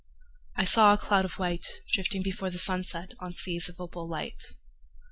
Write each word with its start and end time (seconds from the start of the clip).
I 0.55 0.63
saw 0.63 0.93
a 0.93 0.97
cloud 0.97 1.25
of 1.25 1.37
white 1.37 1.69
Drifting 1.93 2.23
before 2.23 2.49
the 2.49 2.57
sunset 2.57 3.11
On 3.19 3.33
seas 3.33 3.69
of 3.69 3.79
opal 3.79 4.07
light. 4.07 4.43